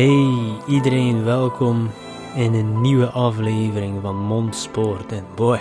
[0.00, 1.90] Hey iedereen, welkom
[2.34, 5.12] in een nieuwe aflevering van Mondspoort.
[5.12, 5.60] En boy,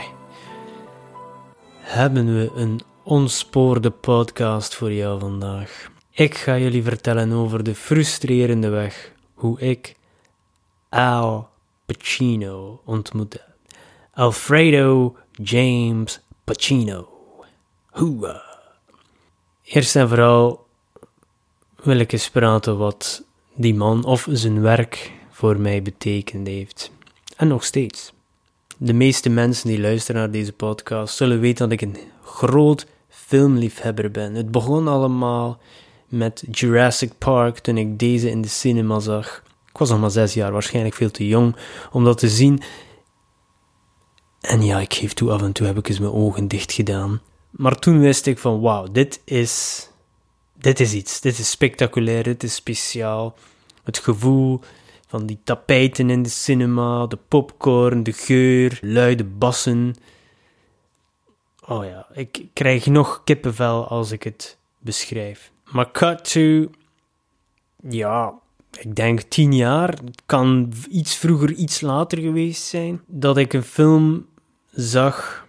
[1.80, 5.92] hebben we een onspoorde podcast voor jou vandaag.
[6.12, 9.96] Ik ga jullie vertellen over de frustrerende weg hoe ik
[10.90, 11.50] Al
[11.86, 13.42] Pacino ontmoette.
[14.14, 17.10] Alfredo James Pacino.
[17.90, 18.44] Hoera.
[19.64, 20.66] Eerst en vooral
[21.84, 23.28] wil ik eens praten wat
[23.60, 26.92] die man of zijn werk voor mij betekend heeft.
[27.36, 28.14] En nog steeds.
[28.78, 34.12] De meeste mensen die luisteren naar deze podcast zullen weten dat ik een groot filmliefhebber
[34.12, 34.34] ben.
[34.34, 35.60] Het begon allemaal
[36.08, 39.44] met Jurassic Park toen ik deze in de cinema zag.
[39.70, 41.56] Ik was nog maar zes jaar, waarschijnlijk veel te jong
[41.92, 42.62] om dat te zien.
[44.42, 47.22] En ja, ik geef toe, af en toe heb ik eens mijn ogen dicht gedaan.
[47.50, 49.89] Maar toen wist ik van, wauw, dit is
[50.60, 51.22] dit is iets.
[51.22, 53.36] Dit is spectaculair, dit is speciaal.
[53.84, 54.60] Het gevoel
[55.08, 59.96] van die tapijten in de cinema, de popcorn, de geur, luide bassen.
[61.66, 65.52] Oh ja, ik krijg nog kippenvel als ik het beschrijf.
[65.72, 66.70] Maar cut to,
[67.90, 68.34] ja,
[68.80, 69.90] ik denk tien jaar.
[69.90, 73.02] Het kan iets vroeger, iets later geweest zijn.
[73.06, 74.28] Dat ik een film
[74.72, 75.48] zag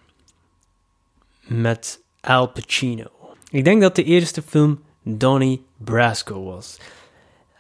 [1.46, 3.10] met Al Pacino.
[3.50, 6.78] Ik denk dat de eerste film Donnie Brasco was.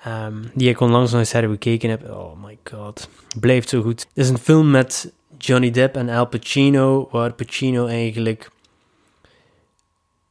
[0.06, 2.10] Um, die ik onlangs nog eens herbekeken heb.
[2.10, 3.08] Oh my god.
[3.40, 4.00] Blijft zo goed.
[4.00, 8.50] Het is een film met Johnny Depp en Al Pacino, waar Pacino eigenlijk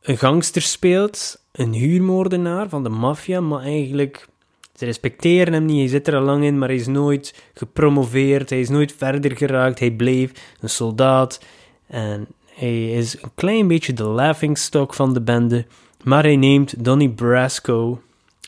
[0.01, 4.27] een gangster speelt, een huurmoordenaar van de maffia, maar eigenlijk
[4.75, 5.77] ze respecteren hem niet.
[5.77, 9.37] Hij zit er al lang in, maar hij is nooit gepromoveerd, hij is nooit verder
[9.37, 9.79] geraakt.
[9.79, 11.39] Hij bleef een soldaat
[11.87, 15.65] en hij is een klein beetje de laughingstock van de bende.
[16.03, 18.01] Maar hij neemt Donnie Brasco,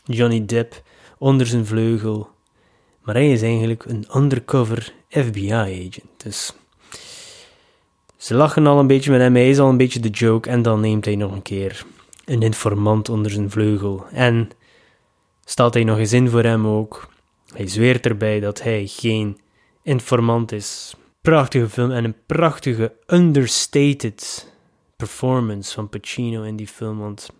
[0.04, 0.82] Johnny Depp,
[1.18, 2.28] onder zijn vleugel.
[3.02, 6.04] Maar hij is eigenlijk een undercover FBI-agent.
[6.16, 6.52] Dus
[8.16, 10.50] ze lachen al een beetje met hem, hij is al een beetje de joke.
[10.50, 11.84] En dan neemt hij nog een keer
[12.24, 14.04] een informant onder zijn vleugel.
[14.12, 14.50] En
[15.44, 17.08] stelt hij nog eens in voor hem ook.
[17.54, 19.40] Hij zweert erbij dat hij geen
[19.82, 20.94] informant is.
[21.20, 24.50] Prachtige film en een prachtige understated
[24.96, 26.98] performance van Pacino in die film.
[26.98, 27.30] Want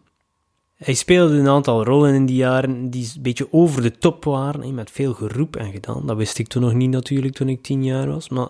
[0.83, 4.75] hij speelde een aantal rollen in die jaren die een beetje over de top waren,
[4.75, 6.07] met veel geroep en gedaan.
[6.07, 8.49] Dat wist ik toen nog niet natuurlijk, toen ik tien jaar was, maar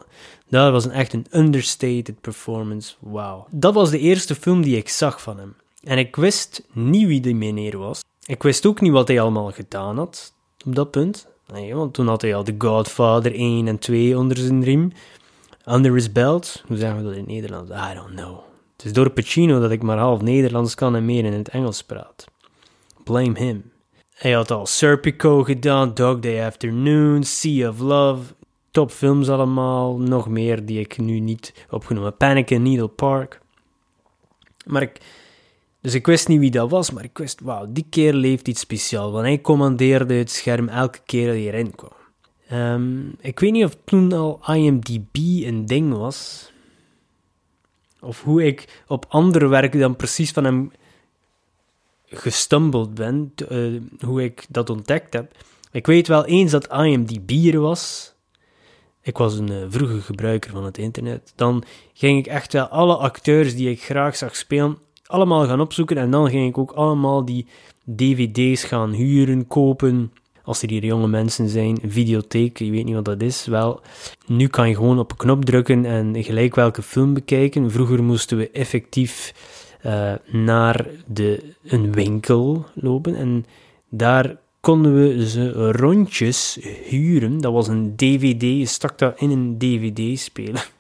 [0.49, 2.95] dat was een, echt een understated performance.
[3.01, 3.47] Wauw.
[3.51, 5.55] Dat was de eerste film die ik zag van hem.
[5.83, 8.01] En ik wist niet wie die meneer was.
[8.27, 10.33] Ik wist ook niet wat hij allemaal gedaan had
[10.67, 11.27] op dat punt.
[11.53, 14.93] Nee, want toen had hij al The Godfather 1 en 2 onder zijn riem.
[15.69, 16.63] Under his belt.
[16.67, 17.71] Hoe zeggen we dat in het Nederlands?
[17.71, 18.52] I don't know.
[18.83, 21.83] Het is door Pacino dat ik maar half Nederlands kan en meer in het Engels
[21.83, 22.25] praat.
[23.05, 23.73] Blame him.
[24.15, 28.35] Hij had al Serpico gedaan, Dog Day Afternoon, Sea of Love,
[28.71, 33.41] top films allemaal, nog meer die ik nu niet opgenomen Panic in Needle Park.
[34.67, 35.01] Maar ik,
[35.81, 38.61] dus ik wist niet wie dat was, maar ik wist, wauw, die keer leeft iets
[38.61, 41.93] speciaals, want hij commandeerde het scherm elke keer dat hij erin kwam.
[42.53, 46.52] Um, ik weet niet of toen al IMDb een ding was,
[48.03, 50.73] of hoe ik op andere werken dan precies van hem
[52.07, 55.35] gestumbled ben, uh, hoe ik dat ontdekt heb.
[55.73, 58.15] Ik weet wel eens dat IMDb er was.
[59.03, 61.33] Ik was een uh, vroege gebruiker van het internet.
[61.37, 65.97] Dan ging ik echt wel alle acteurs die ik graag zag spelen, allemaal gaan opzoeken.
[65.97, 67.47] En dan ging ik ook allemaal die
[67.97, 70.13] dvd's gaan huren, kopen
[70.45, 73.47] als er hier jonge mensen zijn, videotheek, je weet niet wat dat is.
[73.47, 73.81] Wel,
[74.27, 77.71] nu kan je gewoon op een knop drukken en gelijk welke film bekijken.
[77.71, 79.35] Vroeger moesten we effectief
[79.87, 83.47] uh, naar de, een winkel lopen en
[83.89, 86.59] daar konden we ze rondjes
[86.89, 87.41] huren.
[87.41, 90.71] Dat was een DVD, je stak dat in een DVD-speler.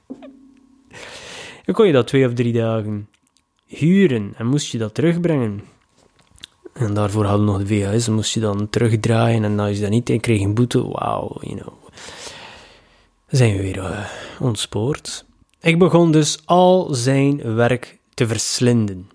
[1.64, 3.09] Dan kon je dat twee of drie dagen
[3.67, 5.61] huren en moest je dat terugbrengen.
[6.72, 9.90] En daarvoor hadden we nog de VHS, moest je dan terugdraaien en als je dat
[9.90, 11.74] niet en kreeg een boete, wauw, you know.
[13.26, 14.04] Zijn we weer uh,
[14.40, 15.24] ontspoord.
[15.60, 19.10] Ik begon dus al zijn werk te verslinden.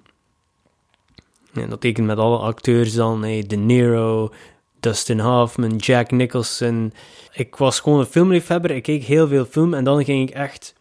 [1.54, 4.34] En dat tekent met alle acteurs dan, hey, De Niro,
[4.80, 6.94] Dustin Hoffman, Jack Nicholson.
[7.34, 10.76] Ik was gewoon een filmliefhebber, ik keek heel veel film en dan ging ik echt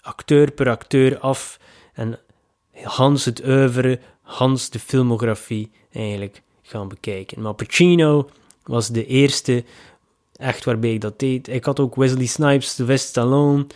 [0.00, 1.58] acteur per acteur af
[1.92, 2.18] en
[2.82, 7.42] Hans het oeuvre, Hans de filmografie eigenlijk gaan bekijken.
[7.42, 8.28] Maar Pacino
[8.62, 9.64] was de eerste
[10.36, 11.48] echt waarbij ik dat deed.
[11.48, 13.66] Ik had ook Wesley Snipes, West Stallone,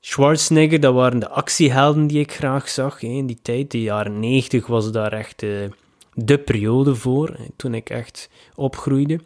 [0.00, 3.70] Schwarzenegger, dat waren de actiehelden die ik graag zag in die tijd.
[3.70, 5.70] De jaren 90 was daar echt uh,
[6.14, 9.20] de periode voor, toen ik echt opgroeide.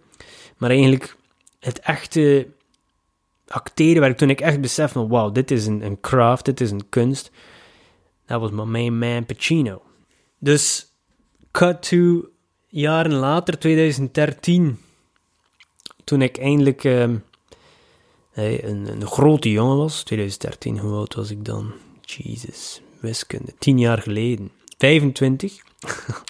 [0.56, 1.17] Maar eigenlijk
[1.61, 2.49] het echte
[3.49, 6.71] acteren, waar toen ik echt besefte van wauw, dit is een, een craft, dit is
[6.71, 7.31] een kunst,
[8.27, 9.83] dat was mijn man Pacino.
[10.38, 10.87] Dus,
[11.50, 12.29] cut to
[12.67, 14.79] jaren later, 2013,
[16.05, 17.02] toen ik eindelijk uh,
[18.32, 21.73] een, een, grote jongen was, 2013, hoe oud was ik dan?
[22.00, 25.56] Jesus, wiskunde, 10 jaar geleden, 25.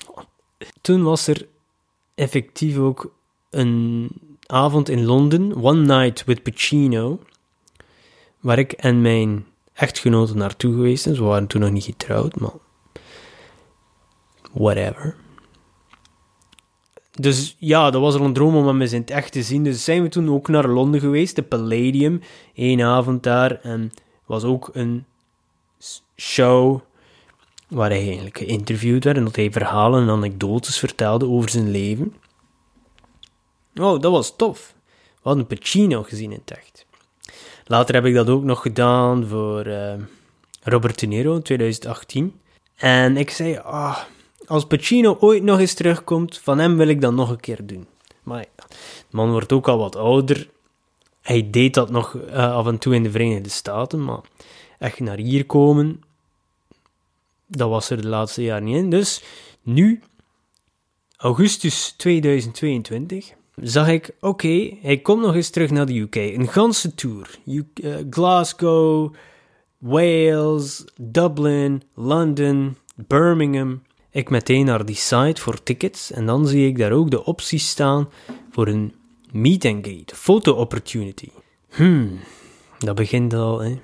[0.81, 1.46] toen was er
[2.14, 3.14] effectief ook
[3.50, 4.11] een
[4.46, 7.20] avond in Londen, One Night with Pacino,
[8.40, 11.14] waar ik en mijn echtgenote naartoe geweest zijn.
[11.14, 12.52] Ze waren toen nog niet getrouwd, maar
[14.58, 15.16] whatever.
[17.12, 19.64] Dus ja, dat was al een droom om hem eens in het echt te zien.
[19.64, 22.20] Dus zijn we toen ook naar Londen geweest, de Palladium,
[22.55, 23.60] één avond daar.
[23.60, 23.93] En
[24.26, 25.05] was ook een
[26.16, 26.81] show
[27.69, 32.14] waar hij eigenlijk geïnterviewd werd en dat hij verhalen en anekdotes vertelde over zijn leven.
[33.75, 34.75] Oh, dat was tof.
[34.94, 36.87] We hadden Pacino gezien in het echt.
[37.64, 39.93] Later heb ik dat ook nog gedaan voor uh,
[40.62, 42.40] Robert De Niro in 2018.
[42.76, 43.99] En ik zei, ah,
[44.49, 47.87] als Pacino ooit nog eens terugkomt, van hem wil ik dat nog een keer doen.
[48.23, 48.77] Maar ja, de
[49.11, 50.50] man wordt ook al wat ouder.
[51.23, 54.21] Hij deed dat nog uh, af en toe in de Verenigde Staten, maar
[54.79, 56.03] echt naar hier komen,
[57.47, 58.91] dat was er de laatste jaren niet in.
[58.91, 59.23] Dus
[59.62, 60.03] nu,
[61.17, 66.15] augustus 2022, zag ik, oké, hij komt nog eens terug naar de UK.
[66.15, 67.39] Een ganse tour.
[67.45, 69.15] Uh, Glasgow,
[69.79, 73.83] Wales, Dublin, London, Birmingham.
[74.10, 77.69] Ik meteen naar die site voor tickets en dan zie ik daar ook de opties
[77.69, 78.08] staan
[78.50, 78.94] voor een
[79.31, 81.28] meet and greet, photo opportunity.
[81.69, 82.19] Hmm,
[82.78, 83.78] dat begint al hè,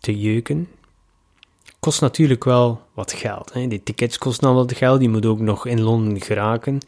[0.00, 0.68] te jeuken.
[1.80, 3.52] Kost natuurlijk wel wat geld.
[3.52, 3.66] Hè.
[3.68, 6.78] Die tickets kosten al wat geld, die moet ook nog in Londen geraken.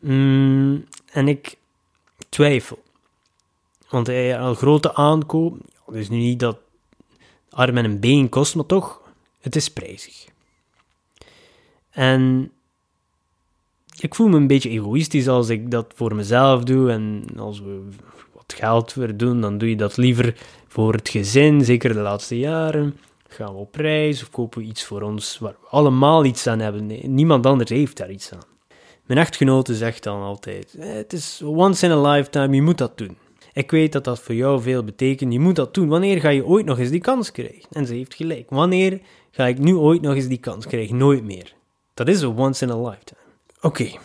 [0.00, 1.56] Mm, en ik
[2.28, 2.82] twijfel.
[3.88, 6.58] Want hij een grote aankoop, dus nu niet dat
[7.50, 9.00] arm en een been kost, maar toch,
[9.40, 10.26] het is prijzig.
[11.94, 12.52] En
[14.00, 16.90] ik voel me een beetje egoïstisch als ik dat voor mezelf doe.
[16.90, 17.82] En als we
[18.32, 20.34] wat geld weer doen, dan doe je dat liever
[20.68, 22.96] voor het gezin, zeker de laatste jaren.
[23.28, 26.58] Gaan we op reis of kopen we iets voor ons waar we allemaal iets aan
[26.58, 27.14] hebben.
[27.14, 28.52] Niemand anders heeft daar iets aan.
[29.06, 32.98] Mijn echtgenote zegt dan altijd: eh, Het is once in a lifetime, je moet dat
[32.98, 33.16] doen.
[33.52, 35.88] Ik weet dat dat voor jou veel betekent, je moet dat doen.
[35.88, 37.68] Wanneer ga je ooit nog eens die kans krijgen?
[37.70, 38.50] En ze heeft gelijk.
[38.50, 39.00] Wanneer
[39.30, 40.96] ga ik nu ooit nog eens die kans krijgen?
[40.96, 41.54] Nooit meer.
[41.94, 43.20] Dat is een once in a lifetime.
[43.56, 43.98] Oké, okay.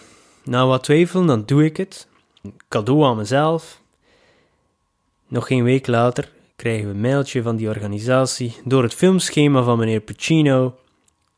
[0.44, 2.08] na wat twijfelen, dan doe ik het.
[2.68, 3.82] Cadeau aan mezelf.
[5.28, 8.56] Nog geen week later krijgen we een mailtje van die organisatie.
[8.64, 10.76] Door het filmschema van meneer Pacino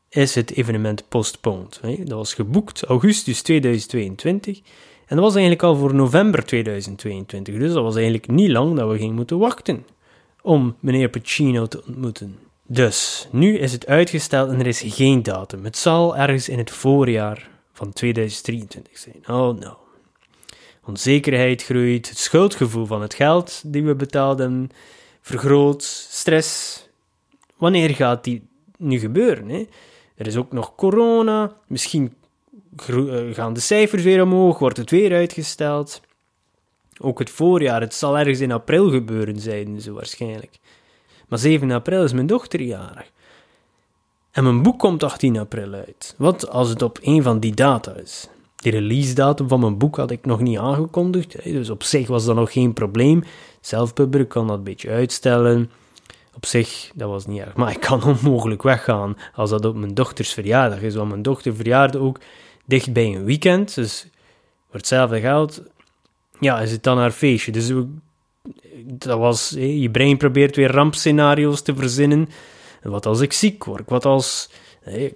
[0.08, 1.80] is het evenement postponed.
[1.82, 4.58] Dat was geboekt augustus 2022
[5.06, 7.58] en dat was eigenlijk al voor november 2022.
[7.58, 9.86] Dus dat was eigenlijk niet lang dat we gingen moeten wachten
[10.42, 12.38] om meneer Pacino te ontmoeten.
[12.72, 15.64] Dus, nu is het uitgesteld en er is geen datum.
[15.64, 19.22] Het zal ergens in het voorjaar van 2023 zijn.
[19.26, 19.78] Oh no.
[20.84, 24.70] Onzekerheid groeit, het schuldgevoel van het geld die we betaalden
[25.20, 26.80] vergroot, stress.
[27.56, 28.42] Wanneer gaat die
[28.76, 29.48] nu gebeuren?
[29.48, 29.66] Hè?
[30.14, 31.52] Er is ook nog corona.
[31.66, 32.14] Misschien
[32.86, 36.00] eh, gaan de cijfers weer omhoog, wordt het weer uitgesteld.
[37.00, 40.60] Ook het voorjaar, het zal ergens in april gebeuren, zeiden ze waarschijnlijk.
[41.32, 43.10] Maar 7 april is mijn dochter jarig.
[44.30, 46.14] En mijn boek komt 18 april uit.
[46.18, 48.28] Wat als het op een van die data is?
[48.56, 52.24] De release datum van mijn boek had ik nog niet aangekondigd, dus op zich was
[52.24, 53.24] dat nog geen probleem.
[53.60, 55.70] Zelfpubber kan dat een beetje uitstellen.
[56.34, 57.54] Op zich, dat was niet erg.
[57.54, 60.94] Maar ik kan onmogelijk weggaan als dat op mijn dochters verjaardag is.
[60.94, 62.20] Want mijn dochter verjaarde ook
[62.64, 63.74] dicht bij een weekend.
[63.74, 64.06] Dus
[64.66, 65.62] voor hetzelfde geld,
[66.40, 67.52] ja, is het dan haar feestje.
[67.52, 67.72] Dus
[68.84, 72.28] dat was, je brein probeert weer rampscenario's te verzinnen.
[72.82, 73.90] Wat als ik ziek word?
[73.90, 74.50] Wat als,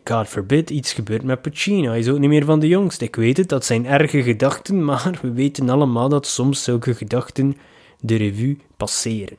[0.04, 1.88] God forbid, iets gebeurt met Pacino?
[1.88, 3.04] Hij is ook niet meer van de jongste.
[3.04, 7.56] Ik weet het, dat zijn erge gedachten, maar we weten allemaal dat soms zulke gedachten
[8.00, 9.36] de revue passeren.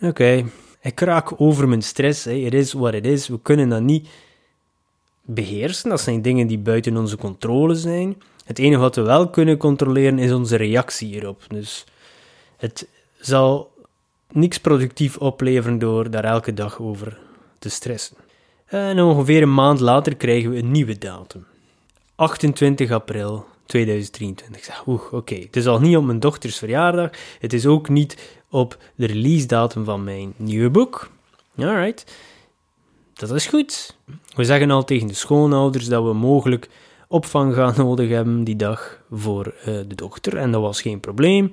[0.00, 0.44] Oké,
[0.82, 2.24] Ik kraak over mijn stress.
[2.24, 3.28] Het is wat het is.
[3.28, 4.08] We kunnen dat niet
[5.22, 5.90] beheersen.
[5.90, 8.22] Dat zijn dingen die buiten onze controle zijn.
[8.44, 11.44] Het enige wat we wel kunnen controleren is onze reactie hierop.
[11.48, 11.84] Dus
[12.56, 12.88] het
[13.20, 13.72] zal
[14.32, 17.18] niks productief opleveren door daar elke dag over
[17.58, 18.16] te stressen.
[18.66, 21.46] En ongeveer een maand later krijgen we een nieuwe datum.
[22.14, 24.86] 28 april 2023.
[24.86, 25.34] Oeh, oké.
[25.34, 27.10] Het is al niet op mijn dochters verjaardag.
[27.38, 31.10] Het is ook niet op de release datum van mijn nieuwe boek.
[31.58, 32.14] Alright.
[33.14, 33.96] Dat is goed.
[34.34, 36.68] We zeggen al tegen de schoonouders dat we mogelijk
[37.08, 40.36] opvang gaan nodig hebben die dag voor uh, de dochter.
[40.36, 41.50] En dat was geen probleem.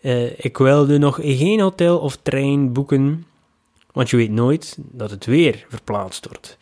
[0.00, 3.26] Uh, ik wilde nog geen hotel of trein boeken,
[3.92, 6.58] want je weet nooit dat het weer verplaatst wordt.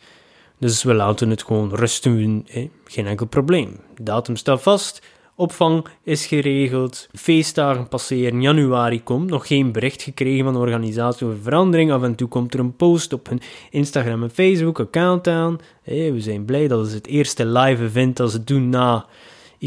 [0.57, 2.45] Dus we laten het gewoon rusten,
[2.85, 3.79] geen enkel probleem.
[4.01, 5.01] Datum staat vast,
[5.35, 11.41] opvang is geregeld, feestdagen passeren, januari komt, nog geen bericht gekregen van de organisatie over
[11.41, 11.91] verandering.
[11.91, 15.59] Af en toe komt er een post op hun Instagram en Facebook account aan.
[15.83, 19.05] we zijn blij dat het het eerste live event dat ze doen na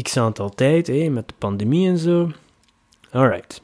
[0.01, 2.29] x aantal tijd, met de pandemie en zo.
[3.11, 3.61] Alright.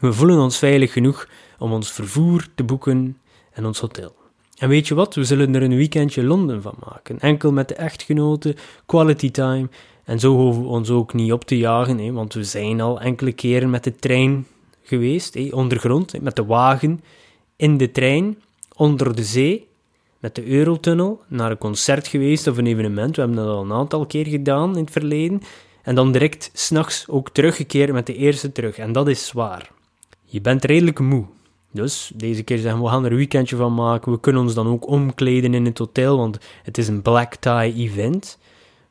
[0.00, 3.18] We voelen ons veilig genoeg om ons vervoer te boeken
[3.52, 4.14] en ons hotel.
[4.58, 7.18] En weet je wat, we zullen er een weekendje Londen van maken.
[7.18, 8.54] Enkel met de echtgenoten,
[8.86, 9.68] quality time.
[10.04, 13.00] En zo hoeven we ons ook niet op te jagen, hè, want we zijn al
[13.00, 14.46] enkele keren met de trein
[14.82, 17.00] geweest, hè, ondergrond, met de wagen
[17.56, 18.42] in de trein,
[18.76, 19.68] onder de zee,
[20.18, 23.16] met de Eurotunnel, naar een concert geweest of een evenement.
[23.16, 25.42] We hebben dat al een aantal keer gedaan in het verleden.
[25.86, 28.78] En dan direct s'nachts ook teruggekeerd met de eerste terug.
[28.78, 29.70] En dat is zwaar.
[30.24, 31.24] Je bent redelijk moe.
[31.70, 34.12] Dus deze keer zeggen we, gaan er een weekendje van maken.
[34.12, 37.74] We kunnen ons dan ook omkleden in het hotel, want het is een black tie
[37.74, 38.38] event.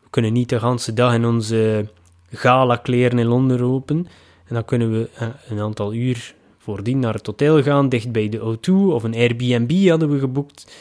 [0.04, 1.90] We kunnen niet de hele dag in onze
[2.32, 4.08] gala kleren in Londen lopen.
[4.48, 8.30] En dan kunnen we eh, een aantal uur voordien naar het hotel gaan, dicht bij
[8.30, 10.76] de O2 of een Airbnb hadden we geboekt.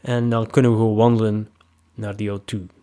[0.00, 1.48] En dan kunnen we gewoon wandelen
[1.94, 2.77] naar die O2.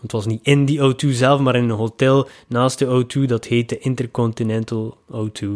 [0.00, 3.20] Het was niet in die O2 zelf, maar in een hotel naast de O2.
[3.20, 5.46] Dat heette Intercontinental O2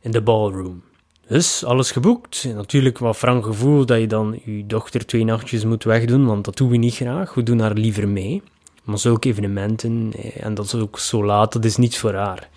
[0.00, 0.82] in de ballroom.
[1.26, 2.44] Dus alles geboekt.
[2.54, 6.56] natuurlijk wat frank gevoel dat je dan je dochter twee nachtjes moet wegdoen, want dat
[6.56, 7.34] doen we niet graag.
[7.34, 8.42] We doen haar liever mee.
[8.82, 12.48] Maar zulke evenementen, eh, en dat is ook zo laat, dat is niets voor haar.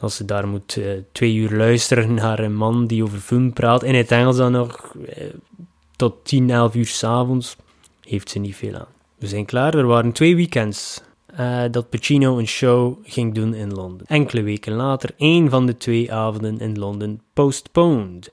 [0.00, 3.82] Als ze daar moet eh, twee uur luisteren naar een man die over film praat,
[3.82, 5.24] in het Engels dan nog eh,
[5.96, 7.56] tot 10, 11 uur s'avonds,
[8.00, 8.97] heeft ze niet veel aan.
[9.18, 11.00] We zijn klaar, er waren twee weekends
[11.40, 14.06] uh, dat Pacino een show ging doen in Londen.
[14.06, 18.32] Enkele weken later, één van de twee avonden in Londen postponed.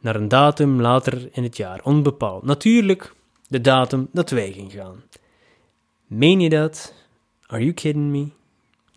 [0.00, 2.42] Naar een datum later in het jaar, onbepaald.
[2.42, 3.14] Natuurlijk
[3.48, 5.02] de datum dat wij gingen gaan.
[6.06, 6.94] Meen je dat?
[7.46, 8.26] Are you kidding me?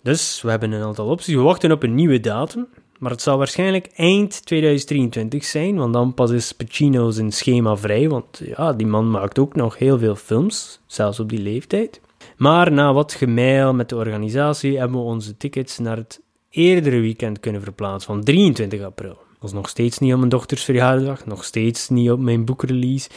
[0.02, 1.36] Dus we hebben een aantal opties.
[1.36, 2.68] We wachten op een nieuwe datum.
[3.00, 8.10] Maar het zal waarschijnlijk eind 2023 zijn, want dan pas is Pacino zijn schema vrij.
[8.10, 12.02] Want ja, die man maakt ook nog heel veel films, zelfs op die leeftijd.
[12.38, 17.40] Maar na wat gemail met de organisatie hebben we onze tickets naar het eerdere weekend
[17.40, 19.18] kunnen verplaatsen, van 23 april.
[19.40, 23.10] Was nog steeds niet op mijn dochters verjaardag, nog steeds niet op mijn boekrelease.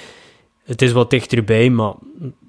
[0.62, 1.94] Het is wat dichterbij, maar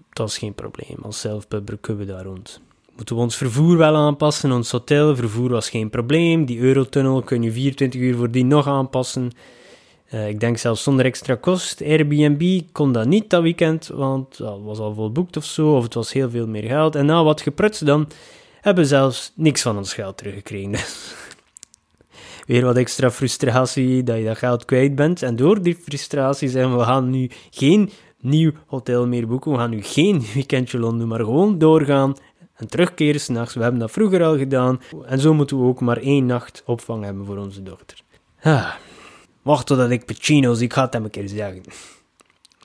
[0.10, 0.98] dat is geen probleem.
[1.02, 2.62] Als zelfpubber kunnen we daar rond.
[3.00, 6.46] Moeten we ons vervoer wel aanpassen, ons hotel, vervoer was geen probleem.
[6.46, 9.32] Die Eurotunnel kun je 24 uur voordien nog aanpassen.
[10.14, 11.82] Uh, ik denk zelfs zonder extra kost.
[11.82, 15.94] Airbnb kon dat niet dat weekend, want dat was al volboekt of zo, of het
[15.94, 16.96] was heel veel meer geld.
[16.96, 18.08] En na wat geprutst dan,
[18.62, 20.76] hebben we zelfs niks van ons geld teruggekregen.
[22.48, 25.24] Weer wat extra frustratie dat je dat geld kwijt bent.
[25.24, 27.90] En door die frustratie we, we gaan nu geen
[28.22, 32.16] nieuw hotel meer boeken, we gaan nu geen weekendje Londen, maar gewoon doorgaan
[32.60, 33.54] en terugkeren s'nachts.
[33.54, 34.82] We hebben dat vroeger al gedaan.
[35.06, 38.02] En zo moeten we ook maar één nacht opvang hebben voor onze dochter.
[38.42, 38.74] Ah.
[39.42, 41.64] Wacht totdat ik Pacino zie, ik ga het hem een keer zeggen.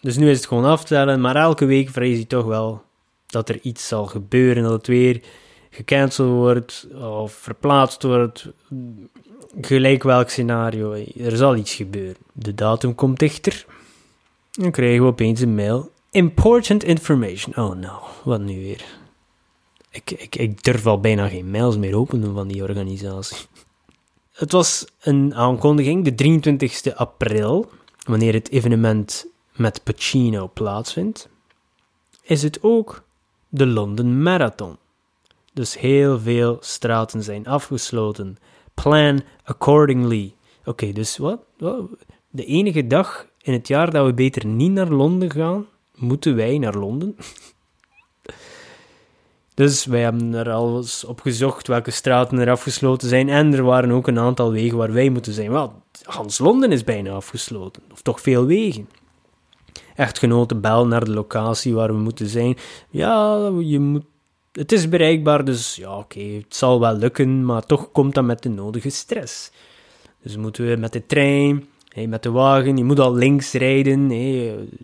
[0.01, 2.83] Dus nu is het gewoon aftellen, maar elke week vrees je toch wel
[3.27, 5.21] dat er iets zal gebeuren, dat het weer
[5.71, 8.49] gecanceld wordt of verplaatst wordt.
[9.61, 12.17] Gelijk welk scenario, er zal iets gebeuren.
[12.33, 13.65] De datum komt dichter.
[14.51, 15.91] Dan krijgen we opeens een mail.
[16.11, 17.57] Important information.
[17.57, 18.85] Oh no, wat nu weer?
[19.95, 23.37] Ik, ik, ik durf al bijna geen mails meer openen van die organisatie.
[24.33, 27.71] Het was een aankondiging, de 23 april,
[28.05, 31.29] wanneer het evenement met Pacino plaatsvindt,
[32.23, 33.03] is het ook
[33.49, 34.77] de London Marathon.
[35.53, 38.37] Dus heel veel straten zijn afgesloten.
[38.75, 40.35] Plan accordingly.
[40.65, 41.41] Oké, dus wat?
[42.31, 46.59] De enige dag in het jaar dat we beter niet naar Londen gaan, moeten wij
[46.59, 47.17] naar Londen.
[49.55, 53.29] Dus wij hebben er al eens op gezocht welke straten er afgesloten zijn.
[53.29, 55.51] En er waren ook een aantal wegen waar wij moeten zijn.
[55.51, 57.83] Wel, Hans Londen is bijna afgesloten.
[57.93, 58.89] Of toch veel wegen.
[59.95, 62.57] Echtgenoten bel naar de locatie waar we moeten zijn.
[62.91, 64.05] Ja, je moet,
[64.53, 67.45] het is bereikbaar, dus ja, oké, het zal wel lukken.
[67.45, 69.51] Maar toch komt dat met de nodige stress.
[70.23, 74.07] Dus moeten we met de trein, met de wagen, je moet al links rijden.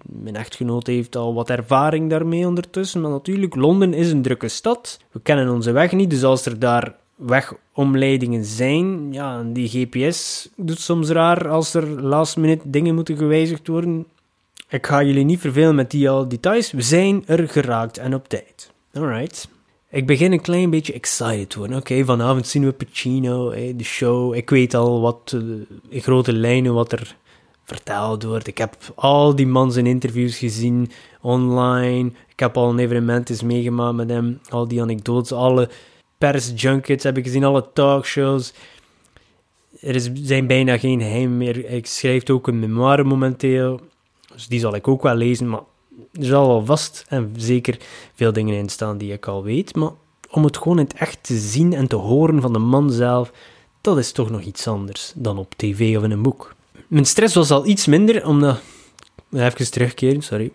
[0.02, 3.00] mijn echtgenoot heeft al wat ervaring daarmee ondertussen.
[3.00, 5.00] Maar natuurlijk, Londen is een drukke stad.
[5.11, 10.81] We kennen onze weg niet, dus als er daar wegomleidingen zijn, ja, die GPS doet
[10.81, 14.07] soms raar als er last minute dingen moeten gewijzigd worden.
[14.69, 16.71] Ik ga jullie niet vervelen met die al details.
[16.73, 18.71] We zijn er geraakt en op tijd.
[18.93, 19.49] Alright.
[19.92, 21.76] Ik begin een klein beetje excited te worden.
[21.76, 24.35] Oké, vanavond zien we Pacino, de show.
[24.35, 27.16] Ik weet al wat, uh, in grote lijnen, wat er
[27.64, 28.47] verteld wordt.
[28.47, 32.11] Ik heb al die man zijn interviews gezien online.
[32.28, 34.40] Ik heb al een evenement meegemaakt met hem.
[34.49, 35.68] Al die anekdotes, alle
[36.18, 38.52] persjunkets heb ik gezien, alle talkshows.
[39.80, 41.64] Er is, zijn bijna geen geheim meer.
[41.70, 43.80] Ik schrijf ook een memoire momenteel.
[44.32, 45.62] Dus die zal ik ook wel lezen, maar
[46.12, 47.78] er zal wel vast en zeker
[48.14, 49.90] veel dingen in staan die ik al weet, maar
[50.30, 53.32] om het gewoon in het echt te zien en te horen van de man zelf,
[53.80, 56.54] dat is toch nog iets anders dan op tv of in een boek.
[56.87, 58.61] Mijn stress was al iets minder, omdat...
[59.32, 60.52] Even terugkeren, sorry.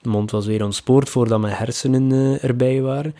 [0.00, 3.14] De mond was weer ontspoord voordat mijn hersenen uh, erbij waren.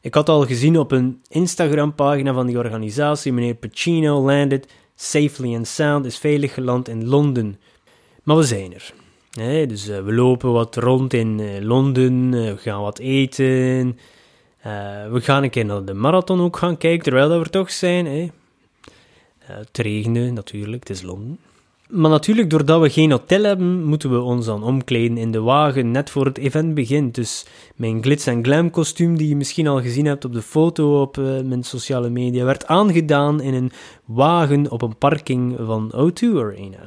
[0.00, 5.66] Ik had al gezien op een Instagram-pagina van die organisatie, meneer Pacino landed safely and
[5.66, 7.60] sound, is veilig geland in Londen.
[8.22, 8.92] Maar we zijn er
[9.38, 13.98] dus eh, we lopen wat rond in uh, Londen, eh, we gaan wat eten.
[15.10, 18.32] we gaan een keer naar de marathon ook gaan kijken, terwijl dat we toch zijn.
[19.38, 21.38] Het regende natuurlijk, het is Londen.
[21.88, 25.90] Maar natuurlijk, doordat we geen hotel hebben, moeten we ons dan omkleden in de wagen
[25.90, 27.14] net voor het event begint.
[27.14, 31.00] Dus mijn glitz en glam kostuum, die je misschien al gezien hebt op de foto
[31.00, 33.72] op uh, mijn sociale media, werd aangedaan in een
[34.04, 36.78] wagen op een parking van O2 Arena.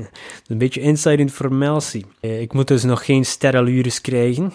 [0.46, 2.06] een beetje inside informatie.
[2.20, 4.52] Uh, ik moet dus nog geen sterallures krijgen.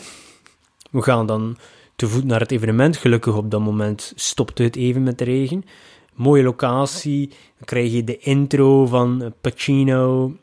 [0.91, 1.57] We gaan dan
[1.95, 2.98] te voet naar het evenement.
[2.98, 5.63] Gelukkig op dat moment stopte het even met de regen
[6.15, 7.27] mooie locatie.
[7.27, 10.33] Dan krijg je de intro van Pacino.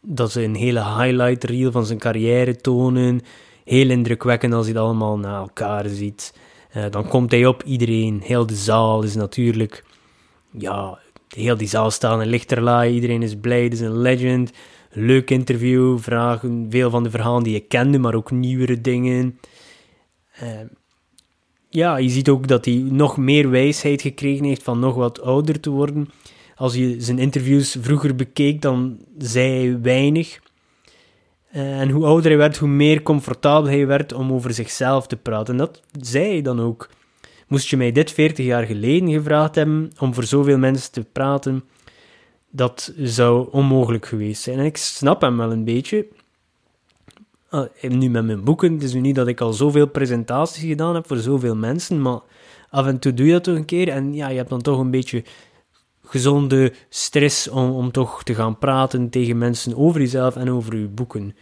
[0.00, 3.20] Dat ze een hele highlight reel van zijn carrière tonen.
[3.64, 6.34] Heel indrukwekkend als je het allemaal na elkaar ziet.
[6.76, 9.84] Uh, dan komt hij op, iedereen, heel de zaal is natuurlijk...
[10.50, 14.52] Ja, heel die zaal staat in lichterlaai, iedereen is blij, het is een legend.
[14.90, 19.38] Leuk interview, vragen veel van de verhalen die je kende, maar ook nieuwere dingen.
[20.42, 20.48] Uh,
[21.70, 25.60] ja, je ziet ook dat hij nog meer wijsheid gekregen heeft van nog wat ouder
[25.60, 26.08] te worden.
[26.56, 30.40] Als je zijn interviews vroeger bekeek, dan zei hij weinig.
[31.50, 35.16] Eh, en hoe ouder hij werd, hoe meer comfortabel hij werd om over zichzelf te
[35.16, 35.52] praten.
[35.54, 36.88] En dat zei hij dan ook.
[37.48, 41.64] Moest je mij dit 40 jaar geleden gevraagd hebben om voor zoveel mensen te praten,
[42.50, 44.58] dat zou onmogelijk geweest zijn.
[44.58, 46.06] En ik snap hem wel een beetje.
[47.50, 50.94] Uh, nu met mijn boeken, het is nu niet dat ik al zoveel presentaties gedaan
[50.94, 52.20] heb voor zoveel mensen, maar
[52.70, 54.78] af en toe doe je dat toch een keer en ja, je hebt dan toch
[54.78, 55.24] een beetje
[56.04, 60.86] gezonde stress om, om toch te gaan praten tegen mensen over jezelf en over je
[60.86, 61.36] boeken.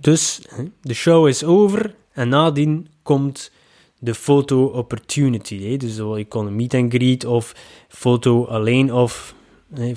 [0.00, 0.42] Dus
[0.80, 3.50] de show is over en nadien komt
[3.98, 5.76] de foto opportunity.
[5.76, 7.54] Dus je kon meet and greet of
[7.88, 9.34] foto alleen of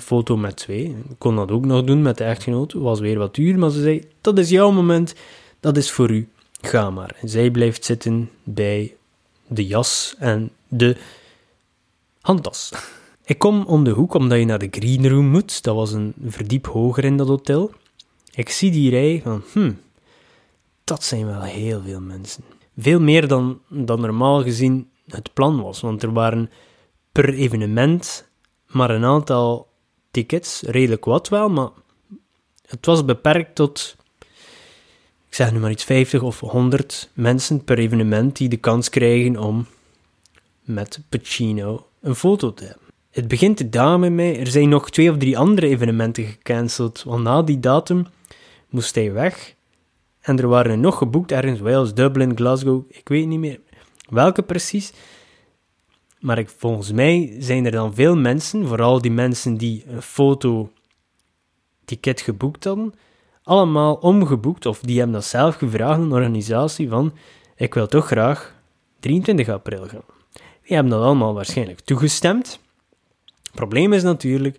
[0.00, 0.84] foto met twee.
[0.84, 2.72] Ik kon dat ook nog doen met de echtgenoot.
[2.72, 5.14] was weer wat duur, maar ze zei: dat is jouw moment
[5.62, 6.28] dat is voor u,
[6.60, 7.16] ga maar.
[7.20, 8.96] En zij blijft zitten bij
[9.46, 10.96] de jas en de
[12.20, 12.72] handtas.
[13.24, 15.62] Ik kom om de hoek omdat je naar de green room moet.
[15.62, 17.70] Dat was een verdiep hoger in dat hotel.
[18.34, 19.72] Ik zie die rij van, hm,
[20.84, 22.44] dat zijn wel heel veel mensen.
[22.76, 26.50] Veel meer dan, dan normaal gezien het plan was, want er waren
[27.12, 28.28] per evenement
[28.66, 29.68] maar een aantal
[30.10, 31.70] tickets, redelijk wat wel, maar
[32.66, 33.96] het was beperkt tot
[35.32, 39.36] ik zeg nu maar iets, 50 of 100 mensen per evenement die de kans krijgen
[39.36, 39.66] om
[40.62, 42.82] met Pacino een foto te hebben.
[43.10, 44.38] Het begint dalen met mij.
[44.38, 48.06] Er zijn nog twee of drie andere evenementen gecanceld, want na die datum
[48.68, 49.54] moest hij weg.
[50.20, 53.60] En er waren er nog geboekt ergens, Wales, Dublin, Glasgow, ik weet niet meer
[54.08, 54.92] welke precies.
[56.20, 60.72] Maar ik, volgens mij zijn er dan veel mensen, vooral die mensen die een foto
[61.84, 62.94] ticket geboekt hadden,
[63.42, 67.12] allemaal omgeboekt, of die hebben dat zelf gevraagd, een organisatie van,
[67.56, 68.54] ik wil toch graag
[69.00, 70.04] 23 april gaan.
[70.62, 72.60] Die hebben dat allemaal waarschijnlijk toegestemd.
[73.42, 74.58] Het probleem is natuurlijk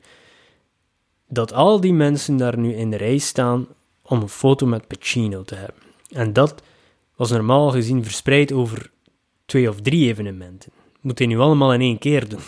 [1.28, 3.68] dat al die mensen daar nu in de rij staan
[4.02, 5.82] om een foto met Pacino te hebben.
[6.10, 6.62] En dat
[7.16, 8.92] was normaal gezien verspreid over
[9.46, 10.72] twee of drie evenementen.
[11.02, 12.40] Moet hij nu allemaal in één keer doen.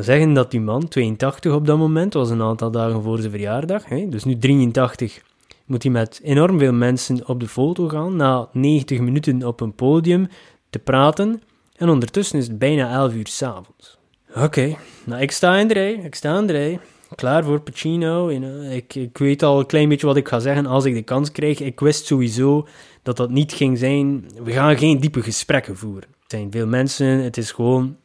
[0.00, 3.88] Zeggen dat die man, 82 op dat moment, was een aantal dagen voor zijn verjaardag,
[3.88, 5.22] hè, dus nu 83,
[5.66, 9.74] moet hij met enorm veel mensen op de foto gaan, na 90 minuten op een
[9.74, 10.28] podium
[10.70, 11.42] te praten,
[11.76, 13.98] en ondertussen is het bijna 11 uur s'avonds.
[14.34, 16.80] Oké, nou ik sta in de rij, ik sta in de rij,
[17.14, 18.28] klaar voor Pacino.
[18.70, 21.32] Ik, ik weet al een klein beetje wat ik ga zeggen als ik de kans
[21.32, 21.60] krijg.
[21.60, 22.66] Ik wist sowieso
[23.02, 24.24] dat dat niet ging zijn.
[24.44, 26.08] We gaan geen diepe gesprekken voeren.
[26.08, 27.96] Er zijn veel mensen, het is gewoon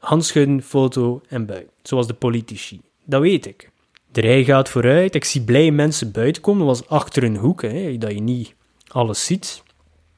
[0.00, 1.70] handschudden, foto en buiten.
[1.82, 2.80] Zoals de politici.
[3.04, 3.70] Dat weet ik.
[4.12, 6.66] De rij gaat vooruit, ik zie blij mensen buiten komen.
[6.66, 8.54] Dat was achter een hoek, hè, dat je niet
[8.88, 9.62] alles ziet.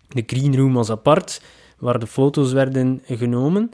[0.08, 1.42] De green room was apart,
[1.78, 3.70] waar de foto's werden genomen.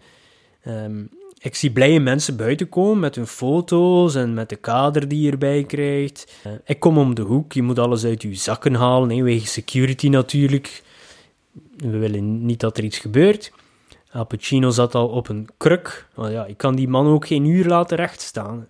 [0.66, 5.20] Um, ik zie blije mensen buiten komen met hun foto's en met de kader die
[5.20, 6.34] je erbij krijgt.
[6.46, 10.08] Uh, ik kom om de hoek, je moet alles uit je zakken halen, wegen security
[10.08, 10.82] natuurlijk.
[11.76, 13.52] We willen niet dat er iets gebeurt.
[14.12, 16.06] Al Pacino zat al op een kruk.
[16.14, 18.68] Want ja, ik kan die man ook geen uur laten rechtstaan.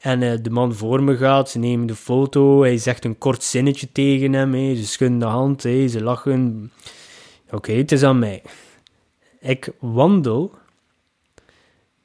[0.00, 3.42] En uh, de man voor me gaat, ze nemen de foto, hij zegt een kort
[3.42, 6.72] zinnetje tegen hem, ze schudden de hand, hè, ze lachen.
[7.50, 8.42] Oké, het is aan mij.
[9.40, 10.52] Ik wandel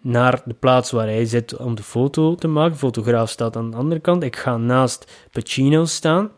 [0.01, 2.71] naar de plaats waar hij zit om de foto te maken.
[2.71, 4.23] De fotograaf staat aan de andere kant.
[4.23, 6.31] Ik ga naast Pacino staan.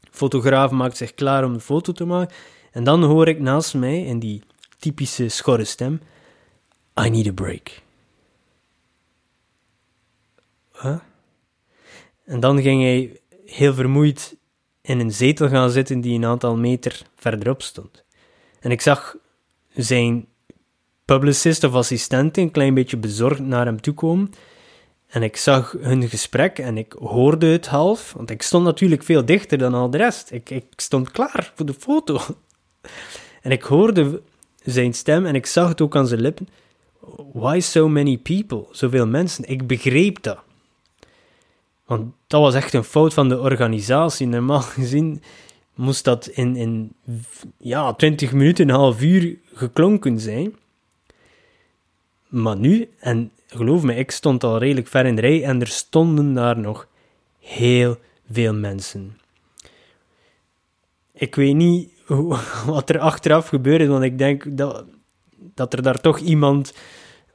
[0.00, 2.34] De fotograaf maakt zich klaar om de foto te maken.
[2.72, 4.42] En dan hoor ik naast mij in die
[4.80, 6.00] typische schorre stem:
[7.04, 7.82] I need a break.
[12.24, 14.36] En dan ging hij heel vermoeid
[14.82, 18.04] in een zetel gaan zitten die een aantal meter verderop stond.
[18.60, 19.16] En ik zag
[19.74, 20.26] zijn
[21.04, 24.30] publicist of assistent een klein beetje bezorgd naar hem toe komen.
[25.06, 29.24] En ik zag hun gesprek en ik hoorde het half, want ik stond natuurlijk veel
[29.24, 30.30] dichter dan al de rest.
[30.30, 32.20] Ik, ik stond klaar voor de foto.
[33.40, 34.22] En ik hoorde
[34.64, 36.48] zijn stem en ik zag het ook aan zijn lippen.
[37.32, 38.66] Why so many people?
[38.70, 39.44] Zoveel mensen.
[39.44, 40.38] Ik begreep dat.
[41.84, 44.26] Want dat was echt een fout van de organisatie.
[44.26, 45.22] Normaal gezien
[45.74, 46.92] moest dat in, in
[47.56, 50.54] ja, 20 minuten, een half uur geklonken zijn.
[52.28, 55.66] Maar nu, en geloof me, ik stond al redelijk ver in de rij en er
[55.66, 56.88] stonden daar nog
[57.38, 57.98] heel
[58.30, 59.18] veel mensen.
[61.12, 61.90] Ik weet niet
[62.66, 64.84] wat er achteraf gebeurde, want ik denk dat,
[65.54, 66.74] dat er daar toch iemand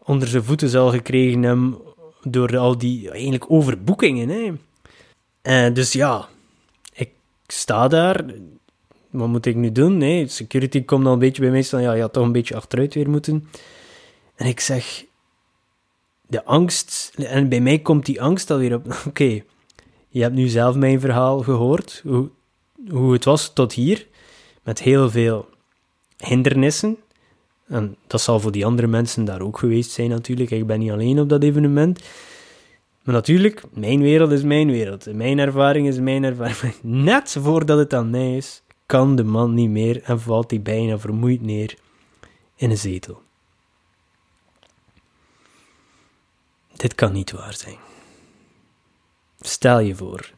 [0.04, 1.78] onder zijn voeten zal gekregen hebben
[2.22, 4.30] door al die eigenlijk overboekingen.
[4.30, 4.52] Hè.
[5.42, 6.28] En dus ja,
[6.94, 7.10] ik
[7.48, 8.26] sta daar.
[9.10, 9.98] Wat moet ik nu doen?
[9.98, 11.82] Nee, security komt al een beetje bij mij staan.
[11.82, 13.50] Ja, je had toch een beetje achteruit weer moeten.
[14.36, 15.06] En ik zeg,
[16.28, 18.96] de angst, en bij mij komt die angst alweer op.
[19.08, 19.42] Oké,
[20.08, 22.30] je hebt nu zelf mijn verhaal gehoord, hoe,
[22.90, 24.08] hoe het was tot hier,
[24.66, 25.50] met heel veel
[26.18, 26.98] hindernissen.
[27.68, 30.52] En dat zal voor die andere mensen daar ook geweest zijn natuurlijk.
[30.52, 32.00] Ik ben niet alleen op dat evenement.
[33.04, 35.14] Maar natuurlijk, mijn wereld is mijn wereld.
[35.14, 36.74] Mijn ervaring is mijn ervaring.
[37.10, 41.00] Net voordat het aan mij is, kan de man niet meer en valt hij bijna
[41.00, 41.78] vermoeid neer
[42.56, 43.22] in een zetel.
[46.76, 47.78] Dit kan niet waar zijn.
[49.40, 50.34] Stel je voor,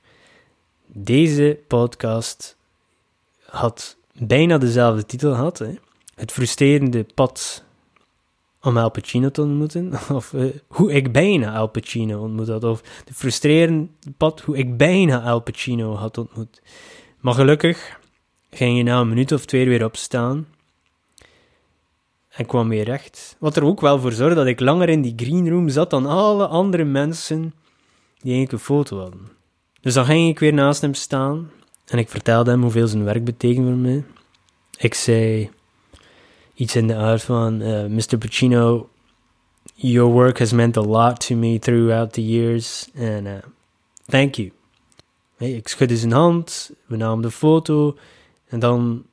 [0.85, 2.57] deze podcast
[3.45, 5.59] had bijna dezelfde titel gehad.
[5.59, 5.73] Hè?
[6.15, 7.63] Het frustrerende pad
[8.61, 9.93] om Al Pacino te ontmoeten.
[10.15, 12.63] Of uh, hoe ik bijna Al Pacino ontmoet had.
[12.63, 16.61] Of de frustrerende pad hoe ik bijna Al Pacino had ontmoet.
[17.19, 17.99] Maar gelukkig
[18.49, 20.47] ging je na een minuut of twee weer opstaan
[22.29, 23.35] en kwam weer recht.
[23.39, 26.05] Wat er ook wel voor zorgde dat ik langer in die green room zat dan
[26.05, 27.41] alle andere mensen
[28.17, 29.27] die eigenlijk een foto hadden.
[29.81, 31.51] Dus dan ging ik weer naast hem staan
[31.87, 34.03] en ik vertelde hem hoeveel zijn werk betekende voor mij.
[34.77, 35.49] Ik zei
[36.53, 38.17] iets in de aard van: eh, Mr.
[38.17, 38.89] Pacino,
[39.75, 43.33] your work has meant a lot to me throughout the years, and uh,
[44.05, 44.51] thank you.
[45.37, 47.97] Ik schudde zijn hand, we namen de foto
[48.47, 49.05] en dan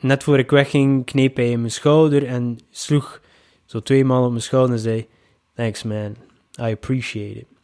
[0.00, 3.20] net voor ik wegging, kneep hij in mijn schouder en sloeg
[3.64, 5.06] zo twee maal op mijn schouder en zei:
[5.54, 6.16] Thanks man,
[6.60, 7.57] I appreciate it.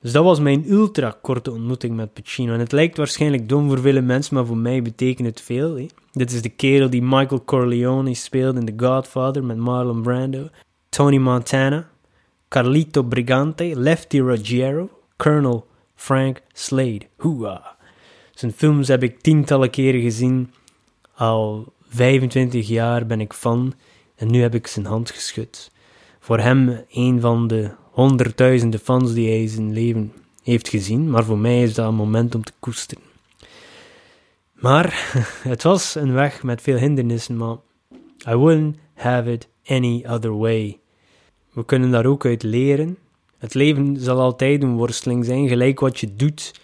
[0.00, 2.52] Dus dat was mijn ultra korte ontmoeting met Pacino.
[2.52, 5.86] En het lijkt waarschijnlijk dom voor vele mensen, maar voor mij betekent het veel.
[6.12, 10.48] Dit is de kerel die Michael Corleone speelde in The Godfather met Marlon Brando,
[10.88, 11.88] Tony Montana,
[12.48, 17.06] Carlito Brigante, Lefty Ruggiero, Colonel Frank Slade.
[17.16, 17.76] Hoera!
[18.34, 20.50] Zijn films heb ik tientallen keren gezien
[21.14, 23.74] al 25 jaar ben ik fan
[24.16, 25.70] en nu heb ik zijn hand geschud.
[26.20, 31.38] Voor hem een van de honderdduizenden fans die hij zijn leven heeft gezien, maar voor
[31.38, 33.02] mij is dat een moment om te koesteren.
[34.52, 35.12] Maar
[35.52, 37.56] het was een weg met veel hindernissen, maar
[38.28, 40.78] I wouldn't have it any other way.
[41.52, 42.98] We kunnen daar ook uit leren.
[43.38, 46.60] Het leven zal altijd een worsteling zijn, gelijk wat je doet,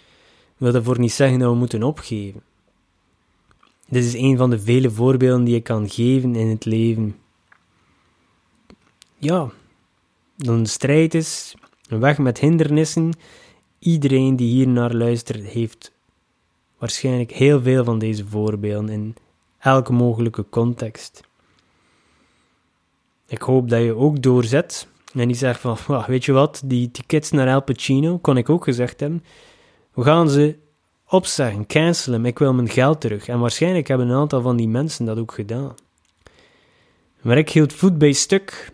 [0.57, 2.41] wil daarvoor niet zeggen dat we moeten opgeven.
[3.87, 7.15] Dit is een van de vele voorbeelden die je kan geven in het leven.
[9.17, 9.51] Ja,
[10.35, 11.55] dan een strijd is,
[11.87, 13.11] een weg met hindernissen.
[13.79, 15.91] Iedereen die hier naar luistert heeft
[16.77, 19.15] waarschijnlijk heel veel van deze voorbeelden in
[19.59, 21.21] elke mogelijke context.
[23.27, 27.31] Ik hoop dat je ook doorzet en die zegt van, weet je wat, die tickets
[27.31, 29.23] naar El Pacino, kon ik ook gezegd hebben,
[29.93, 30.55] we gaan ze
[31.07, 33.27] opzeggen, cancelen, ik wil mijn geld terug.
[33.27, 35.75] En waarschijnlijk hebben een aantal van die mensen dat ook gedaan.
[37.21, 38.72] Maar ik hield voet bij stuk,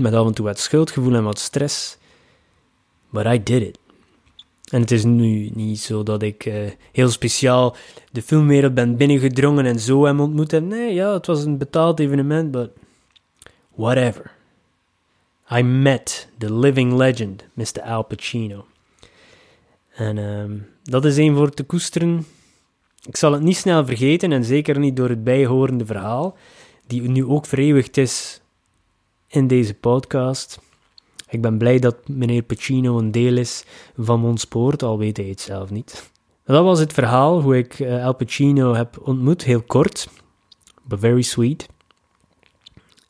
[0.00, 1.98] met af en toe wat schuldgevoel en wat stress.
[3.10, 3.78] But I did it.
[4.70, 7.76] En het is nu niet zo dat ik uh, heel speciaal
[8.12, 10.62] de filmwereld ben binnengedrongen en zo hem ontmoet heb.
[10.62, 12.70] Nee, ja, het was een betaald evenement, but
[13.74, 14.30] whatever.
[15.50, 17.82] I met the living legend, Mr.
[17.82, 18.66] Al Pacino.
[19.94, 22.26] En um, dat is één voor te koesteren.
[23.08, 26.36] Ik zal het niet snel vergeten en zeker niet door het bijhorende verhaal,
[26.86, 28.40] die nu ook vereeuwigd is
[29.34, 30.60] in deze podcast.
[31.28, 33.64] Ik ben blij dat meneer Pacino een deel is
[33.96, 36.10] van ons spoort, al weet hij het zelf niet.
[36.44, 40.08] Dat was het verhaal hoe ik uh, Al Pacino heb ontmoet, heel kort,
[40.82, 41.66] but very sweet.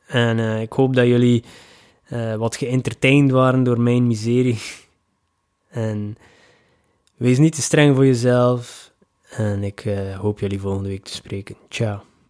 [0.07, 1.45] En uh, ik hoop dat jullie
[2.13, 4.59] uh, wat geëntertained waren door mijn miserie.
[5.69, 6.17] en
[7.17, 8.93] wees niet te streng voor jezelf.
[9.31, 9.89] En ik
[10.21, 11.57] hoop jullie volgende week te spreken.
[11.69, 12.14] Ciao.